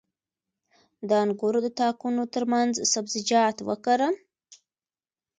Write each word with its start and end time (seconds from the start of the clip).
د 1.07 1.11
انګورو 1.23 1.59
د 1.63 1.67
تاکونو 1.79 2.21
ترمنځ 2.33 2.73
سبزیجات 2.93 3.57
وکرم؟ 3.67 4.13